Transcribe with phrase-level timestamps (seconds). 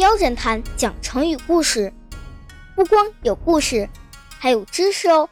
[0.00, 1.92] 喵侦探讲成语故事，
[2.74, 3.86] 不光有故事，
[4.38, 5.28] 还有知识哦。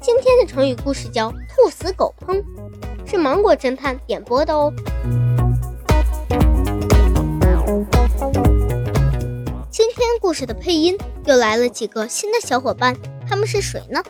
[0.00, 2.42] 今天的成语故事叫“兔死狗烹”，
[3.06, 4.72] 是芒果侦探点播的哦。
[10.34, 12.96] 事的配音又来了几个新的小伙伴，
[13.28, 14.02] 他们是谁呢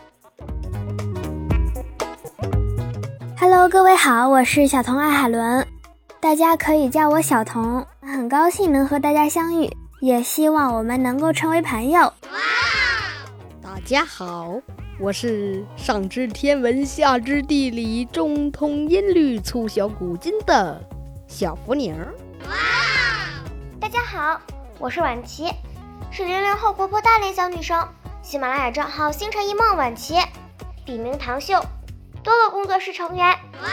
[3.39, 5.65] ？Hello，各位好，我是小童爱海伦，
[6.19, 7.85] 大家可以叫我小童。
[8.01, 9.69] 很高兴能和大家相遇，
[10.01, 12.11] 也希望我们能够成为朋友。
[13.61, 14.59] 大家好。
[14.97, 20.81] 我是上知天文下知地理中通音律粗小古今的
[21.27, 21.93] 小福宁。
[22.47, 22.55] 哇！
[23.77, 24.39] 大家好，
[24.79, 25.51] 我是婉琪，
[26.17, 27.77] 是零零后活泼大脸小女生，
[28.21, 30.15] 喜马拉雅账号星辰一梦晚琪，
[30.85, 31.59] 笔名唐秀，
[32.23, 33.27] 多个工作室成员。
[33.27, 33.67] 哇！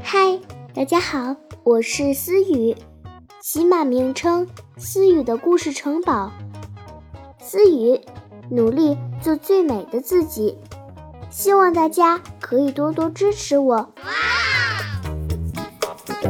[0.00, 0.38] 嗨，
[0.72, 1.34] 大家好，
[1.64, 2.76] 我是思雨，
[3.40, 6.30] 喜马名称思雨的故事城堡，
[7.40, 8.00] 思雨。
[8.48, 10.56] 努力做最美的自己，
[11.28, 13.92] 希望大家可以多多支持我。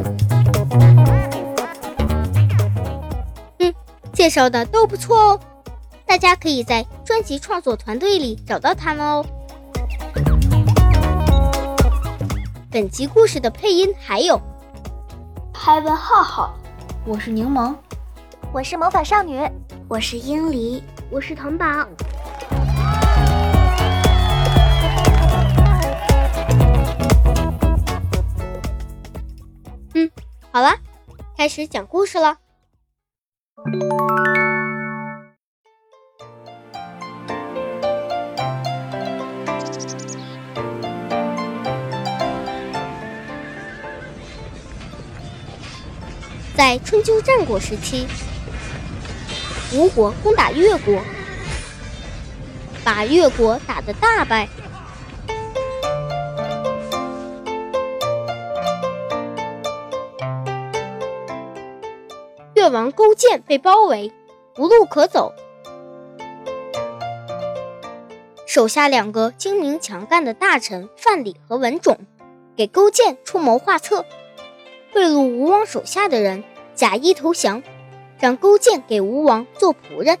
[0.07, 1.14] 嗯，
[4.25, 5.39] 介绍的都不错哦，
[6.03, 9.23] 大家可以在专辑创作团队里找到他们哦。
[12.71, 14.41] 本集故事的配音还有：
[15.53, 16.55] 海文浩浩，
[17.05, 17.75] 我是柠檬，
[18.51, 19.39] 我是魔法少女，
[19.87, 21.67] 我是英离，我是童宝。
[29.93, 30.09] 嗯
[30.49, 30.75] 好了，
[31.37, 32.39] 开始讲故事了。
[33.65, 33.71] 在
[46.85, 48.05] 春秋战国时期，
[49.73, 51.01] 吴国攻打越国，
[52.83, 54.47] 把越国打得大败。
[62.65, 64.11] 越王勾践被包围，
[64.57, 65.31] 无路可走。
[68.47, 71.99] 手下两个精明强干的大臣范蠡和文种，
[72.57, 74.03] 给勾践出谋划策，
[74.91, 76.43] 贿赂吴王手下的人，
[76.73, 77.61] 假意投降，
[78.19, 80.17] 让勾践给吴王做仆人，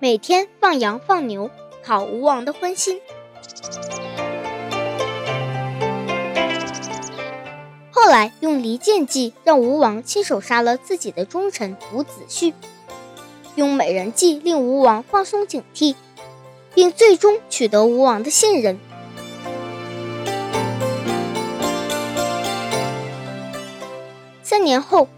[0.00, 1.48] 每天放羊放牛，
[1.84, 3.00] 讨吴王的欢心。
[8.04, 12.52] 后来用离间计让吴王亲手杀了自己的忠臣伍子胥，
[13.54, 15.94] 用美人计令吴王放松警惕，
[16.74, 18.78] 并最终取得吴王的信任。
[24.42, 25.08] 三年后，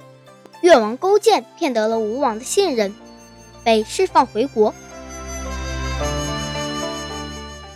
[0.60, 2.94] 越王勾践骗得了吴王的信任，
[3.64, 4.72] 被释放回国。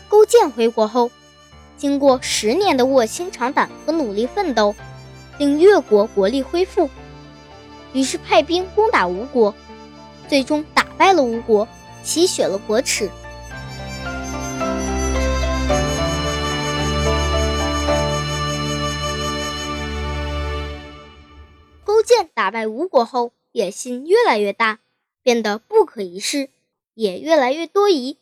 [0.08, 1.10] 勾践回国后，
[1.76, 4.72] 经过十年的卧薪尝胆和努力奋斗。
[5.40, 6.90] 令越国国力恢复，
[7.94, 9.54] 于是派兵攻打吴国，
[10.28, 11.66] 最终打败了吴国，
[12.02, 13.08] 洗雪了国耻。
[21.84, 24.80] 勾践打败吴国后，野心越来越大，
[25.22, 26.50] 变得不可一世，
[26.92, 28.18] 也越来越多疑。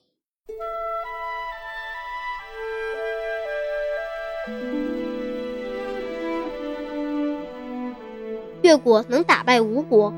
[8.69, 10.13] 越国能打败吴国，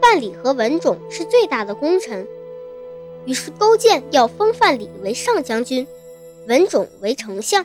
[0.00, 2.26] 范蠡和文种是最大的功臣。
[3.26, 5.86] 于是勾践要封范蠡为上将军，
[6.48, 7.64] 文种为丞相。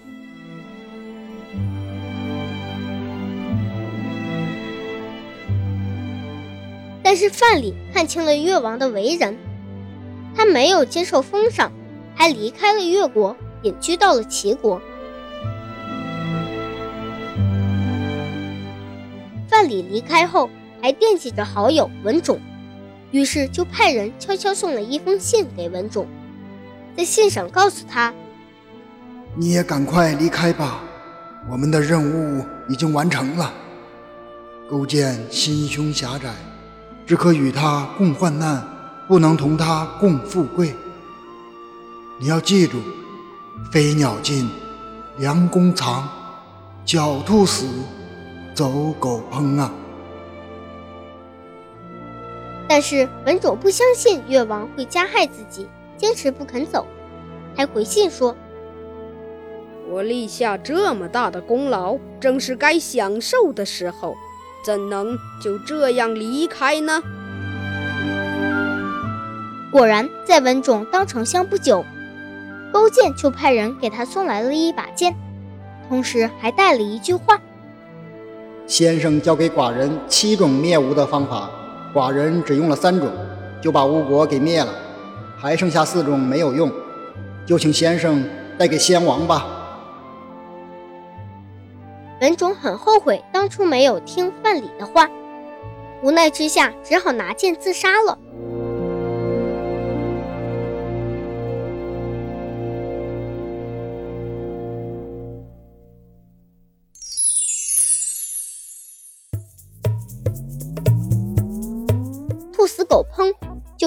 [7.01, 9.35] 但是范蠡看清了越王的为人，
[10.35, 11.71] 他没有接受封赏，
[12.13, 14.79] 还离开了越国，隐居到了齐国。
[19.57, 22.39] 范蠡离开后，还惦记着好友文种，
[23.09, 26.07] 于是就派人悄悄送了一封信给文种，
[26.95, 28.13] 在信上告诉他
[29.33, 30.83] ：“你也赶快离开吧，
[31.49, 33.51] 我们的任务已经完成了。
[34.69, 36.35] 勾践心胸狭窄，
[37.07, 38.63] 只可与他共患难，
[39.07, 40.71] 不能同他共富贵。
[42.19, 42.77] 你要记住，
[43.71, 44.47] 飞鸟尽，
[45.17, 46.07] 良弓藏，
[46.85, 47.65] 狡兔死。”
[48.57, 49.71] 走狗烹啊！
[52.67, 56.85] 但但是文种不相信越王会加害自己，坚持不肯走，
[57.55, 58.35] 还回信说
[59.89, 64.15] ：“我立下这么大的功劳，正是该享受的时候，
[64.63, 67.01] 怎能就这样离开呢？”
[69.71, 71.83] 果然，在文种当丞相不久，
[72.71, 75.15] 勾践就派人给他送来了一把剑，
[75.89, 77.41] 同时还带了一句话
[78.67, 81.49] ：“先生教给寡人七种灭吴的方法。”
[81.93, 83.09] 寡人只用了三种，
[83.59, 84.71] 就把吴国给灭了，
[85.35, 86.69] 还剩下四种没有用，
[87.43, 88.23] 就请先生
[88.55, 89.47] 带给先王吧。
[92.21, 95.09] 文种很后悔当初没有听范蠡的话，
[96.03, 98.17] 无奈之下只好拿剑自杀了。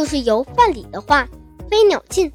[0.01, 1.29] 就是由范蠡的话
[1.69, 2.33] “飞鸟尽，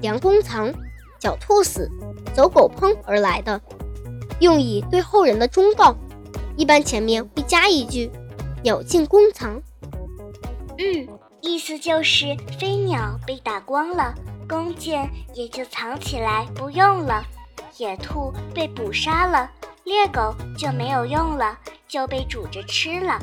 [0.00, 0.72] 良弓藏，
[1.20, 1.90] 狡兔死，
[2.32, 3.60] 走狗烹”而来的，
[4.38, 5.96] 用以对后人的忠告。
[6.56, 8.08] 一般前面会加一句
[8.62, 9.60] “鸟尽弓藏”。
[10.78, 11.08] 嗯，
[11.40, 12.26] 意思就是
[12.60, 14.14] 飞鸟被打光了，
[14.48, 17.24] 弓箭也就藏起来不用了；
[17.76, 19.50] 野兔被捕杀了，
[19.82, 21.58] 猎狗就没有用了，
[21.88, 23.18] 就被煮着吃了。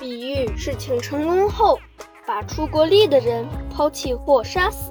[0.00, 1.78] 比喻事情成功后，
[2.26, 4.90] 把出过力的人抛弃或杀死，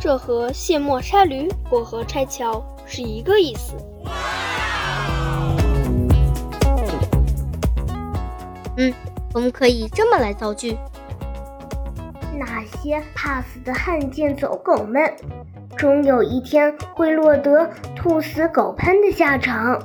[0.00, 3.74] 这和卸磨杀驴、过河拆桥是一个意思。
[8.78, 8.94] 嗯，
[9.34, 10.74] 我们可以这么来造句：
[12.38, 15.14] 那些怕死的汉奸走狗们，
[15.76, 19.84] 终有一天会落得兔死狗烹的下场。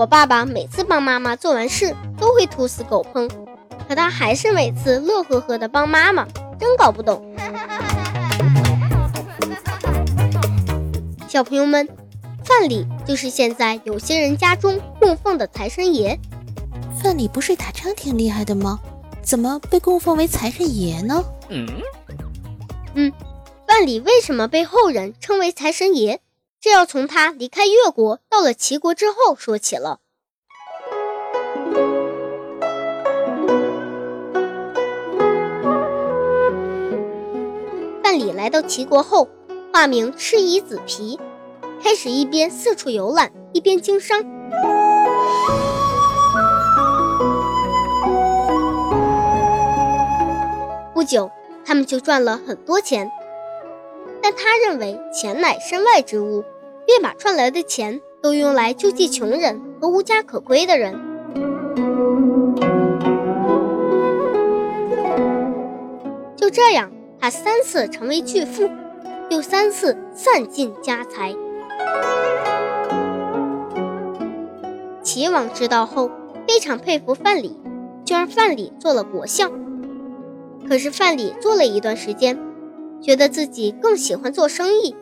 [0.00, 3.30] 我爸爸每次帮妈妈做完事都会兔死狗烹，
[3.86, 6.26] 可他还是每次乐呵呵的帮妈妈，
[6.58, 7.22] 真搞不懂。
[11.28, 11.86] 小朋友们，
[12.42, 16.18] 范蠡就是现在有些人家中供奉的财神爷。
[17.02, 18.80] 范蠡不是打仗挺厉害的吗？
[19.20, 21.22] 怎么被供奉为财神爷呢？
[21.50, 21.68] 嗯，
[22.94, 23.12] 嗯，
[23.68, 26.22] 范蠡为什么被后人称为财神爷？
[26.60, 30.00] 这要从他离开越国到了齐国之后说起了。
[38.02, 39.26] 范蠡来到齐国后，
[39.72, 41.18] 化名赤夷子皮，
[41.82, 44.22] 开始一边四处游览，一边经商。
[50.92, 51.30] 不久，
[51.64, 53.10] 他们就赚了很多钱。
[54.32, 56.44] 他认为钱乃身外之物，
[56.86, 60.94] 便把赚来的钱都用来救济穷人和无家可归的人。
[66.36, 68.68] 就这样，他三次成为巨富，
[69.28, 71.34] 又三次散尽家财。
[75.02, 76.10] 齐王知道后，
[76.46, 77.52] 非常佩服范蠡，
[78.04, 79.50] 就让范蠡做了国相。
[80.68, 82.38] 可是范蠡做了一段时间。
[83.02, 84.94] 觉得自己更喜欢做生意，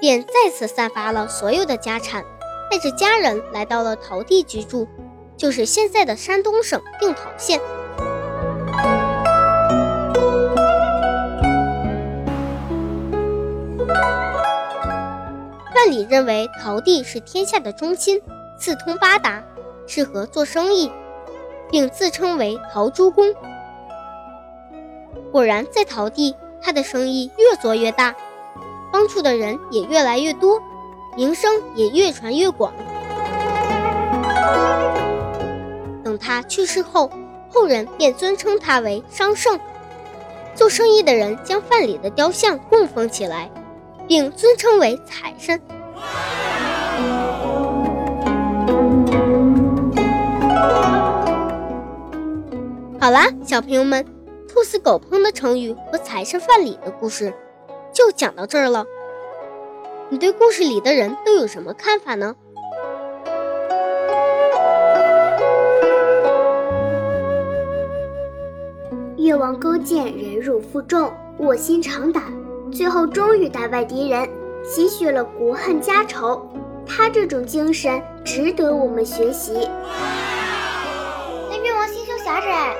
[0.00, 2.24] 便再次散发了所有的家产，
[2.70, 4.86] 带着家人来到了陶地居住，
[5.36, 7.60] 就是现在的山东省定陶县。
[15.74, 18.22] 范蠡认为陶地是天下的中心，
[18.58, 19.42] 四通八达，
[19.88, 20.92] 适合做生意，
[21.68, 23.34] 并自称为陶朱公。
[25.32, 26.36] 果然，在陶地。
[26.62, 28.14] 他的生意越做越大，
[28.92, 30.62] 帮助的人也越来越多，
[31.16, 32.72] 名声也越传越广。
[36.04, 37.10] 等他去世后，
[37.48, 39.58] 后人便尊称他为商圣。
[40.54, 43.50] 做生意的人将范蠡的雕像供奉起来，
[44.06, 45.60] 并尊称为财神。
[53.00, 54.19] 好啦，小朋友们。
[54.60, 57.32] 兔死狗烹的成语和财神范蠡的故事
[57.94, 58.84] 就讲到这儿了。
[60.10, 62.36] 你对故事里的人都有什么看法呢？
[69.16, 72.22] 越王勾践忍辱负重，卧薪尝胆，
[72.70, 74.28] 最后终于打败敌人，
[74.62, 76.46] 洗雪了国恨家仇。
[76.86, 79.66] 他这种精神值得我们学习。
[81.48, 82.76] 但越王心胸狭窄。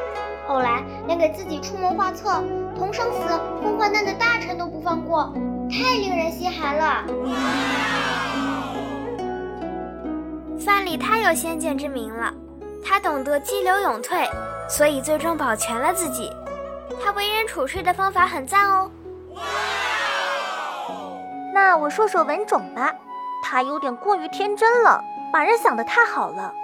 [0.47, 2.41] 后来连给自己出谋划策、
[2.79, 3.19] 同生死、
[3.61, 5.35] 共患难的大臣都不放过，
[5.69, 7.05] 太令人心寒了。
[10.65, 12.33] 范蠡太有先见之明了，
[12.85, 14.25] 他懂得激流勇退，
[14.69, 16.31] 所以最终保全了自己。
[17.03, 18.89] 他为人处事的方法很赞哦。
[21.53, 22.95] 那我说说文种吧，
[23.43, 25.03] 他有点过于天真了，
[25.33, 26.55] 把人想得太好了。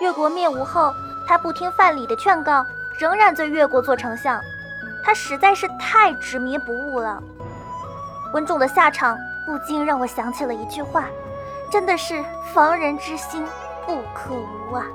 [0.00, 0.94] 越国灭吴后，
[1.26, 2.64] 他不听范蠡的劝告，
[3.00, 4.38] 仍然在越国做丞相，
[5.02, 7.18] 他实在是太执迷不悟了。
[8.34, 9.16] 文种的下场
[9.46, 11.06] 不禁让我想起了一句话，
[11.72, 13.42] 真的是防人之心
[13.86, 14.86] 不可无啊。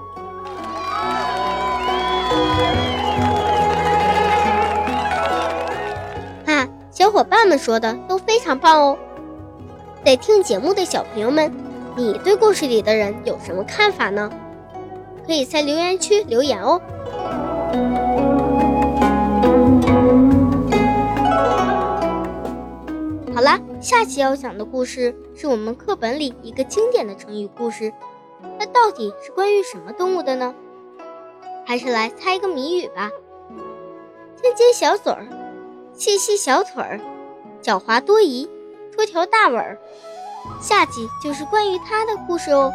[6.46, 8.96] 啊，小伙伴们说的都非常棒哦！
[10.06, 11.52] 在听节目的小朋友们，
[11.96, 14.32] 你对故事里的人有什么看法呢？
[15.26, 16.80] 可以在留言区留言哦。
[23.34, 27.94] 好啦，下期要讲的故事是我们课本里一个经典的成语故事，
[28.58, 30.56] 那到底是关于什么动物的呢？
[31.66, 33.10] 还是来猜一个谜语吧。
[34.42, 35.28] 尖尖小嘴儿，
[35.94, 37.00] 细细小腿儿，
[37.62, 38.48] 狡猾多疑，
[38.96, 39.78] 多条大尾儿。
[40.62, 42.72] 下集就是关于它的故事哦。